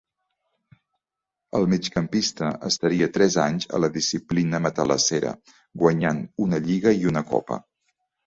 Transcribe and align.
El 1.59 1.67
migcampista 1.73 2.47
estaria 2.69 3.09
tres 3.17 3.37
anys 3.43 3.69
a 3.79 3.83
la 3.83 3.89
disciplina 3.99 4.63
matalassera, 4.67 5.33
guanyant 5.83 6.23
una 6.47 6.61
lliga 6.69 6.95
i 7.05 7.09
una 7.13 7.27
copa. 7.35 7.63